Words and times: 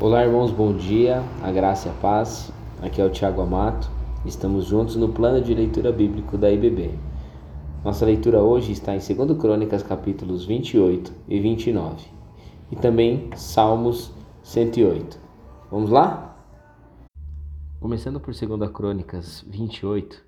Olá, 0.00 0.24
irmãos, 0.24 0.52
bom 0.52 0.72
dia, 0.72 1.24
a 1.42 1.50
graça 1.50 1.88
e 1.88 1.90
a 1.90 1.94
paz. 1.94 2.52
Aqui 2.80 3.00
é 3.00 3.04
o 3.04 3.10
Tiago 3.10 3.40
Amato. 3.40 3.90
Estamos 4.24 4.66
juntos 4.66 4.94
no 4.94 5.08
plano 5.08 5.42
de 5.42 5.52
leitura 5.52 5.90
bíblico 5.90 6.38
da 6.38 6.48
IBB. 6.48 6.96
Nossa 7.84 8.06
leitura 8.06 8.40
hoje 8.40 8.70
está 8.70 8.94
em 8.94 9.00
2 9.00 9.36
Crônicas, 9.36 9.82
capítulos 9.82 10.44
28 10.44 11.12
e 11.26 11.40
29, 11.40 12.06
e 12.70 12.76
também 12.76 13.28
Salmos 13.34 14.12
108. 14.44 15.18
Vamos 15.68 15.90
lá? 15.90 16.38
Começando 17.80 18.20
por 18.20 18.32
2 18.32 18.70
Crônicas 18.70 19.44
28, 19.48 20.24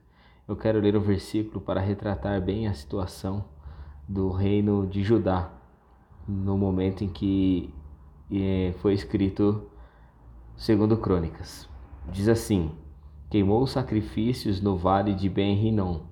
eu 0.49 0.57
quero 0.57 0.81
ler 0.81 0.97
o 0.97 1.01
versículo 1.01 1.61
para 1.61 1.81
retratar 1.81 2.43
bem 2.43 2.67
a 2.67 2.75
situação 2.75 3.45
do 4.09 4.33
reino 4.33 4.85
de 4.85 5.05
Judá 5.05 5.53
no 6.27 6.59
momento 6.59 7.05
em 7.05 7.09
que 7.09 7.73
e 8.31 8.73
foi 8.79 8.95
escrito 8.95 9.69
segundo 10.57 10.97
Crônicas. 10.97 11.69
Diz 12.13 12.29
assim: 12.29 12.71
Queimou 13.29 13.67
sacrifícios 13.67 14.61
no 14.61 14.77
vale 14.77 15.15
de 15.15 15.29
Ben-Rinom 15.29 16.03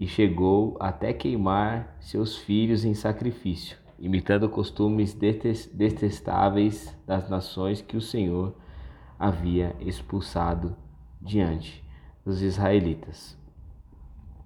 e 0.00 0.06
chegou 0.06 0.76
até 0.80 1.12
queimar 1.12 1.96
seus 2.00 2.36
filhos 2.36 2.84
em 2.84 2.94
sacrifício, 2.94 3.76
imitando 3.98 4.48
costumes 4.48 5.12
detestáveis 5.14 6.96
das 7.06 7.28
nações 7.28 7.82
que 7.82 7.96
o 7.96 8.00
Senhor 8.00 8.54
havia 9.18 9.74
expulsado 9.80 10.76
diante 11.20 11.84
dos 12.24 12.40
israelitas. 12.42 13.36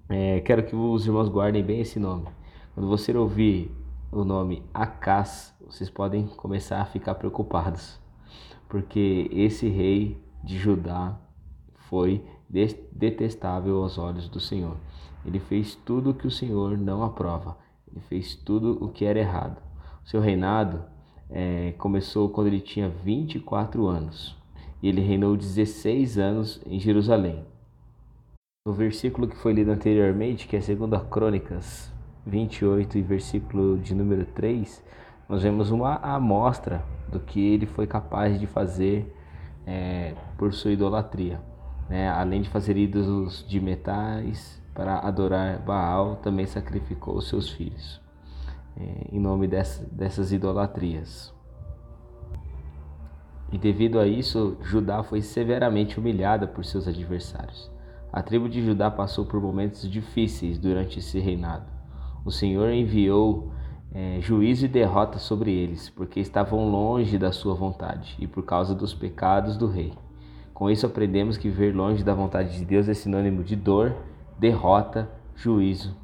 É, 0.09 0.41
quero 0.41 0.63
que 0.63 0.75
os 0.75 1.05
irmãos 1.05 1.29
guardem 1.29 1.63
bem 1.63 1.81
esse 1.81 1.99
nome. 1.99 2.27
Quando 2.73 2.87
você 2.87 3.15
ouvir 3.15 3.71
o 4.15 4.23
nome 4.23 4.63
Acas, 4.73 5.53
vocês 5.65 5.89
podem 5.89 6.27
começar 6.27 6.81
a 6.81 6.85
ficar 6.85 7.15
preocupados, 7.15 7.99
porque 8.69 9.27
esse 9.31 9.67
rei 9.67 10.21
de 10.43 10.57
Judá 10.57 11.17
foi 11.89 12.23
detestável 12.91 13.81
aos 13.81 13.97
olhos 13.97 14.29
do 14.29 14.39
Senhor. 14.39 14.77
Ele 15.25 15.39
fez 15.39 15.73
tudo 15.73 16.11
o 16.11 16.13
que 16.13 16.27
o 16.27 16.31
Senhor 16.31 16.77
não 16.77 17.03
aprova. 17.03 17.57
Ele 17.89 18.01
fez 18.01 18.35
tudo 18.35 18.83
o 18.83 18.89
que 18.89 19.05
era 19.05 19.19
errado. 19.19 19.61
Seu 20.03 20.19
reinado 20.19 20.83
é, 21.29 21.73
começou 21.77 22.29
quando 22.29 22.47
ele 22.47 22.61
tinha 22.61 22.89
24 22.89 23.87
anos. 23.87 24.35
E 24.81 24.89
ele 24.89 25.01
reinou 25.01 25.37
16 25.37 26.17
anos 26.17 26.61
em 26.65 26.79
Jerusalém. 26.79 27.45
No 28.67 28.73
versículo 28.73 29.27
que 29.27 29.37
foi 29.37 29.53
lido 29.53 29.71
anteriormente, 29.71 30.47
que 30.47 30.55
é 30.55 30.59
2 30.59 31.03
Crônicas 31.09 31.92
28 32.25 32.97
e 32.97 33.01
versículo 33.01 33.77
de 33.77 33.93
número 33.93 34.25
3, 34.25 34.83
nós 35.27 35.43
vemos 35.43 35.71
uma 35.71 35.95
amostra 35.95 36.83
do 37.11 37.19
que 37.19 37.39
ele 37.39 37.65
foi 37.65 37.85
capaz 37.85 38.39
de 38.39 38.47
fazer 38.47 39.13
é, 39.65 40.15
por 40.37 40.53
sua 40.53 40.71
idolatria. 40.71 41.41
Né? 41.89 42.09
Além 42.09 42.41
de 42.41 42.49
fazer 42.49 42.77
ídolos 42.77 43.45
de 43.47 43.59
metais 43.59 44.61
para 44.73 44.99
adorar 44.99 45.59
Baal, 45.59 46.15
também 46.17 46.45
sacrificou 46.45 47.21
seus 47.21 47.49
filhos 47.49 48.01
é, 48.77 49.07
em 49.11 49.19
nome 49.19 49.47
dessa, 49.47 49.85
dessas 49.91 50.31
idolatrias. 50.31 51.33
E 53.51 53.57
devido 53.57 53.99
a 53.99 54.07
isso, 54.07 54.57
Judá 54.61 55.03
foi 55.03 55.21
severamente 55.21 55.99
humilhada 55.99 56.47
por 56.47 56.65
seus 56.65 56.87
adversários. 56.87 57.71
A 58.11 58.21
tribo 58.21 58.49
de 58.49 58.63
Judá 58.65 58.89
passou 58.89 59.25
por 59.25 59.39
momentos 59.39 59.89
difíceis 59.89 60.57
durante 60.57 60.99
esse 60.99 61.19
reinado 61.19 61.72
o 62.25 62.31
Senhor 62.31 62.71
enviou 62.71 63.51
é, 63.93 64.19
juízo 64.21 64.65
e 64.65 64.69
derrota 64.69 65.19
sobre 65.19 65.51
eles, 65.51 65.89
porque 65.89 66.19
estavam 66.19 66.69
longe 66.69 67.17
da 67.17 67.31
sua 67.31 67.53
vontade 67.53 68.15
e 68.19 68.25
por 68.25 68.43
causa 68.43 68.73
dos 68.73 68.93
pecados 68.93 69.55
do 69.57 69.67
rei. 69.67 69.93
Com 70.53 70.69
isso 70.69 70.85
aprendemos 70.85 71.37
que 71.37 71.49
viver 71.49 71.75
longe 71.75 72.03
da 72.03 72.13
vontade 72.13 72.57
de 72.57 72.65
Deus 72.65 72.87
é 72.87 72.93
sinônimo 72.93 73.43
de 73.43 73.55
dor, 73.55 73.95
derrota, 74.39 75.09
juízo 75.35 75.95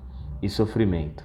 e 0.42 0.50
sofrimento. 0.50 1.24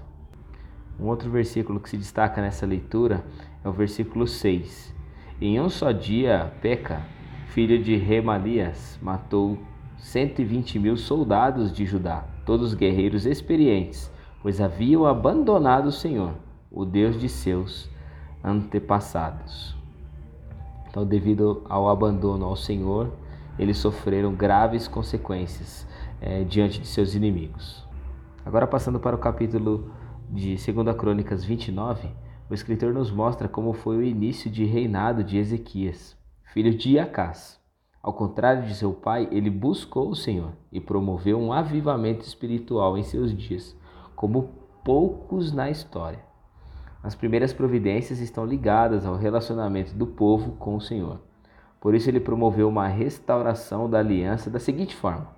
Um 0.98 1.06
outro 1.06 1.30
versículo 1.30 1.80
que 1.80 1.90
se 1.90 1.96
destaca 1.96 2.40
nessa 2.40 2.64
leitura 2.64 3.24
é 3.64 3.68
o 3.68 3.72
versículo 3.72 4.26
6. 4.26 4.94
Em 5.40 5.60
um 5.60 5.68
só 5.68 5.90
dia, 5.90 6.52
Peca, 6.62 7.02
filho 7.48 7.82
de 7.82 7.96
Remalias, 7.96 8.98
matou 9.02 9.58
120 9.98 10.78
mil 10.78 10.96
soldados 10.96 11.72
de 11.72 11.84
Judá, 11.84 12.24
todos 12.46 12.74
guerreiros 12.74 13.26
experientes, 13.26 14.12
pois 14.44 14.60
haviam 14.60 15.06
abandonado 15.06 15.86
o 15.86 15.90
Senhor, 15.90 16.34
o 16.70 16.84
Deus 16.84 17.18
de 17.18 17.30
seus 17.30 17.88
antepassados. 18.44 19.74
Então, 20.86 21.06
devido 21.06 21.62
ao 21.66 21.88
abandono 21.88 22.44
ao 22.44 22.54
Senhor, 22.54 23.10
eles 23.58 23.78
sofreram 23.78 24.34
graves 24.34 24.86
consequências 24.86 25.88
é, 26.20 26.44
diante 26.44 26.78
de 26.78 26.86
seus 26.86 27.14
inimigos. 27.14 27.88
Agora, 28.44 28.66
passando 28.66 29.00
para 29.00 29.16
o 29.16 29.18
capítulo 29.18 29.90
de 30.28 30.56
2 30.56 30.94
Crônicas 30.94 31.42
29, 31.42 32.10
o 32.50 32.52
escritor 32.52 32.92
nos 32.92 33.10
mostra 33.10 33.48
como 33.48 33.72
foi 33.72 33.96
o 33.96 34.02
início 34.02 34.50
de 34.50 34.66
reinado 34.66 35.24
de 35.24 35.38
Ezequias, 35.38 36.18
filho 36.52 36.76
de 36.76 36.98
Acás. 36.98 37.58
Ao 38.02 38.12
contrário 38.12 38.64
de 38.64 38.74
seu 38.74 38.92
pai, 38.92 39.26
ele 39.32 39.48
buscou 39.48 40.10
o 40.10 40.14
Senhor 40.14 40.52
e 40.70 40.82
promoveu 40.82 41.40
um 41.40 41.50
avivamento 41.50 42.26
espiritual 42.26 42.98
em 42.98 43.02
seus 43.02 43.34
dias, 43.34 43.74
como 44.14 44.50
poucos 44.84 45.52
na 45.52 45.70
história. 45.70 46.20
As 47.02 47.14
primeiras 47.14 47.52
providências 47.52 48.20
estão 48.20 48.46
ligadas 48.46 49.04
ao 49.04 49.16
relacionamento 49.16 49.94
do 49.94 50.06
povo 50.06 50.52
com 50.52 50.76
o 50.76 50.80
Senhor. 50.80 51.20
Por 51.80 51.94
isso, 51.94 52.08
ele 52.08 52.20
promoveu 52.20 52.68
uma 52.68 52.88
restauração 52.88 53.88
da 53.88 53.98
aliança 53.98 54.48
da 54.48 54.58
seguinte 54.58 54.96
forma: 54.96 55.28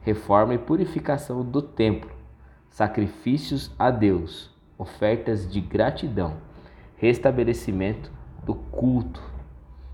reforma 0.00 0.54
e 0.54 0.58
purificação 0.58 1.44
do 1.44 1.60
templo, 1.60 2.10
sacrifícios 2.70 3.70
a 3.78 3.90
Deus, 3.90 4.50
ofertas 4.78 5.50
de 5.50 5.60
gratidão, 5.60 6.36
restabelecimento 6.96 8.10
do 8.44 8.54
culto. 8.54 9.31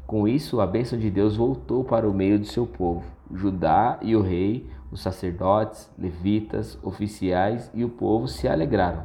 Com 0.08 0.26
isso, 0.26 0.58
a 0.58 0.66
bênção 0.66 0.98
de 0.98 1.10
Deus 1.10 1.36
voltou 1.36 1.84
para 1.84 2.08
o 2.08 2.14
meio 2.14 2.38
do 2.38 2.46
seu 2.46 2.66
povo. 2.66 3.04
Judá 3.30 3.98
e 4.00 4.16
o 4.16 4.22
rei 4.22 4.66
os 4.90 5.02
sacerdotes, 5.02 5.90
levitas, 5.98 6.78
oficiais 6.82 7.70
e 7.74 7.84
o 7.84 7.90
povo 7.90 8.26
se 8.26 8.48
alegraram. 8.48 9.04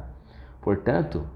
Portanto, 0.62 1.26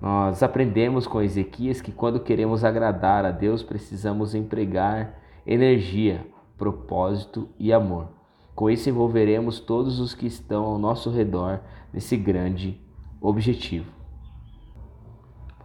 nós 0.00 0.42
aprendemos 0.42 1.06
com 1.06 1.20
Ezequias 1.20 1.82
que 1.82 1.92
quando 1.92 2.20
queremos 2.20 2.64
agradar 2.64 3.26
a 3.26 3.30
Deus, 3.30 3.62
precisamos 3.62 4.34
empregar 4.34 5.18
energia, 5.46 6.26
propósito 6.56 7.50
e 7.58 7.70
amor. 7.70 8.08
Com 8.54 8.70
isso, 8.70 8.88
envolveremos 8.88 9.60
todos 9.60 10.00
os 10.00 10.14
que 10.14 10.26
estão 10.26 10.64
ao 10.64 10.78
nosso 10.78 11.10
redor 11.10 11.60
nesse 11.92 12.16
grande 12.16 12.80
objetivo. 13.20 13.97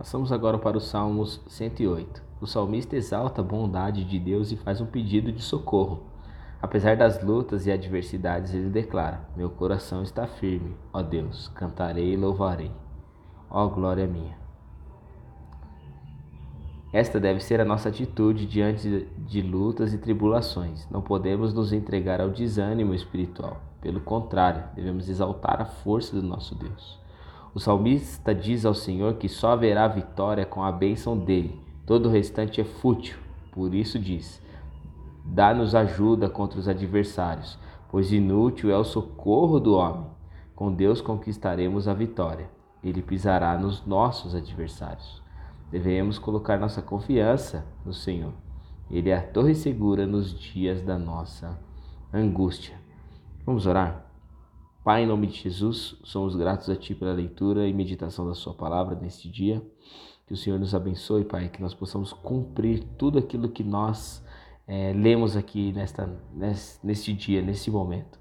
Passamos 0.04 0.34
agora 0.34 0.58
para 0.58 0.76
os 0.76 0.84
Salmos 0.88 1.40
108. 1.48 2.22
O 2.42 2.46
salmista 2.46 2.94
exalta 2.94 3.40
a 3.40 3.44
bondade 3.44 4.04
de 4.04 4.20
Deus 4.20 4.52
e 4.52 4.58
faz 4.58 4.82
um 4.82 4.86
pedido 4.86 5.32
de 5.32 5.42
socorro. 5.42 6.04
Apesar 6.62 6.98
das 6.98 7.24
lutas 7.24 7.66
e 7.68 7.72
adversidades, 7.72 8.54
ele 8.54 8.70
declara: 8.70 9.22
Meu 9.34 9.50
coração 9.50 10.04
está 10.04 10.28
firme, 10.28 10.76
ó 10.92 11.02
Deus, 11.02 11.48
cantarei 11.56 12.12
e 12.12 12.18
louvarei, 12.18 12.70
ó 13.50 13.66
glória 13.68 14.06
minha. 14.06 14.38
Esta 16.92 17.18
deve 17.18 17.40
ser 17.40 17.62
a 17.62 17.66
nossa 17.66 17.88
atitude 17.88 18.46
diante 18.46 19.08
de 19.20 19.42
lutas 19.42 19.94
e 19.94 19.98
tribulações. 19.98 20.86
Não 20.92 21.02
podemos 21.02 21.54
nos 21.54 21.72
entregar 21.72 22.20
ao 22.20 22.30
desânimo 22.30 22.94
espiritual. 22.94 23.62
Pelo 23.80 24.02
contrário, 24.02 24.66
devemos 24.76 25.08
exaltar 25.08 25.62
a 25.62 25.66
força 25.66 26.14
do 26.14 26.28
nosso 26.28 26.56
Deus. 26.56 27.02
O 27.56 27.60
salmista 27.60 28.34
diz 28.34 28.66
ao 28.66 28.74
Senhor 28.74 29.14
que 29.16 29.30
só 29.30 29.52
haverá 29.52 29.88
vitória 29.88 30.44
com 30.44 30.64
a 30.64 30.72
bênção 30.72 31.16
dele. 31.16 31.62
Todo 31.86 32.08
o 32.08 32.12
restante 32.12 32.60
é 32.60 32.64
fútil. 32.64 33.18
Por 33.52 33.76
isso 33.76 34.00
diz: 34.00 34.42
Dá-nos 35.24 35.76
ajuda 35.76 36.28
contra 36.28 36.60
os 36.60 36.68
adversários, 36.68 37.60
pois 37.92 38.12
inútil 38.12 38.72
é 38.72 38.78
o 38.78 38.84
socorro 38.84 39.60
do 39.60 39.76
homem. 39.76 40.08
Com 40.56 40.74
Deus 40.74 41.00
conquistaremos 41.00 41.88
a 41.88 41.94
vitória. 41.94 42.50
Ele 42.84 43.04
pisará 43.04 43.56
nos 43.58 43.86
nossos 43.86 44.34
adversários. 44.34 45.22
Devemos 45.70 46.18
colocar 46.18 46.60
nossa 46.60 46.82
confiança 46.82 47.66
no 47.86 47.94
Senhor. 47.94 48.34
Ele 48.90 49.10
é 49.10 49.18
a 49.18 49.22
torre 49.22 49.54
segura 49.54 50.08
nos 50.08 50.34
dias 50.38 50.82
da 50.82 50.98
nossa 50.98 51.60
angústia. 52.12 52.76
Vamos 53.46 53.66
orar? 53.66 54.03
Pai, 54.84 55.04
em 55.04 55.08
nome 55.08 55.28
de 55.28 55.38
Jesus, 55.38 55.96
somos 56.04 56.36
gratos 56.36 56.70
a 56.70 56.76
Ti 56.76 56.94
pela 56.94 57.14
leitura 57.14 57.66
e 57.66 57.74
meditação 57.74 58.28
da 58.28 58.34
Sua 58.34 58.54
palavra 58.54 58.96
neste 58.96 59.30
dia. 59.30 59.66
Que 60.28 60.34
o 60.34 60.36
Senhor 60.36 60.60
nos 60.60 60.76
abençoe, 60.76 61.24
Pai, 61.24 61.48
que 61.48 61.62
nós 61.62 61.74
possamos 61.74 62.12
cumprir 62.12 62.84
tudo 62.98 63.18
aquilo 63.18 63.48
que 63.48 63.64
nós 63.64 64.22
é, 64.68 64.92
lemos 64.92 65.38
aqui 65.38 65.72
nesta, 65.72 66.14
neste 66.84 67.14
dia, 67.14 67.42
nesse 67.42 67.72
momento, 67.72 68.20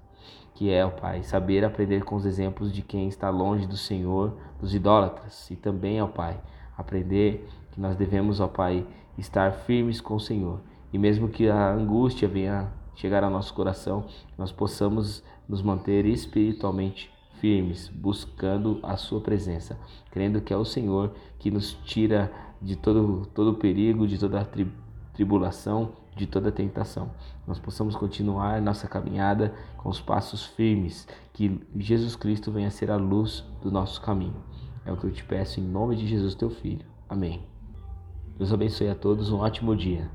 que 0.55 0.69
é, 0.69 0.87
Pai, 0.87 1.21
saber 1.23 1.65
aprender 1.65 2.05
com 2.05 2.15
os 2.15 2.25
exemplos 2.25 2.71
de 2.71 2.81
quem 2.81 3.09
está 3.09 3.29
longe 3.29 3.67
do 3.67 3.75
Senhor, 3.75 4.37
dos 4.61 4.73
idólatras, 4.73 5.51
e 5.51 5.57
também, 5.57 6.01
ó 6.01 6.07
Pai, 6.07 6.41
aprender 6.77 7.45
que 7.73 7.81
nós 7.81 7.97
devemos, 7.97 8.39
ó 8.39 8.47
Pai, 8.47 8.87
estar 9.17 9.51
firmes 9.51 9.99
com 9.99 10.15
o 10.15 10.19
Senhor. 10.19 10.61
E 10.93 10.97
mesmo 10.97 11.27
que 11.27 11.49
a 11.49 11.73
angústia 11.73 12.25
venha 12.25 12.71
chegar 12.95 13.23
ao 13.23 13.29
nosso 13.29 13.53
coração, 13.53 14.05
nós 14.37 14.51
possamos 14.51 15.23
nos 15.47 15.61
manter 15.61 16.05
espiritualmente 16.05 17.11
firmes, 17.39 17.89
buscando 17.89 18.79
a 18.81 18.95
Sua 18.95 19.19
presença, 19.19 19.77
crendo 20.11 20.41
que 20.41 20.53
é 20.53 20.57
o 20.57 20.63
Senhor 20.63 21.11
que 21.39 21.51
nos 21.51 21.73
tira 21.83 22.31
de 22.61 22.75
todo, 22.75 23.27
todo 23.33 23.55
perigo, 23.55 24.07
de 24.07 24.17
toda 24.17 24.45
tri, 24.45 24.71
tribulação, 25.13 25.91
de 26.15 26.25
toda 26.25 26.51
tentação. 26.51 27.11
Nós 27.45 27.59
possamos 27.59 27.95
continuar 27.95 28.61
nossa 28.61 28.87
caminhada 28.87 29.53
com 29.77 29.89
os 29.89 29.99
passos 29.99 30.45
firmes, 30.45 31.07
que 31.33 31.59
Jesus 31.75 32.15
Cristo 32.15 32.51
venha 32.51 32.71
ser 32.71 32.89
a 32.89 32.95
luz 32.95 33.43
do 33.61 33.69
nosso 33.69 34.01
caminho. 34.01 34.35
É 34.85 34.91
o 34.91 34.97
que 34.97 35.05
eu 35.05 35.11
te 35.11 35.23
peço 35.23 35.59
em 35.59 35.63
nome 35.63 35.95
de 35.95 36.07
Jesus, 36.07 36.35
teu 36.35 36.49
Filho. 36.49 36.85
Amém. 37.09 37.43
Deus 38.37 38.53
abençoe 38.53 38.89
a 38.89 38.95
todos, 38.95 39.31
um 39.31 39.39
ótimo 39.39 39.75
dia. 39.75 40.09